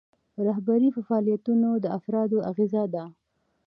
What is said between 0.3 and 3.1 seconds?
رهبري په فعالیتونو د افرادو اغیزه ده.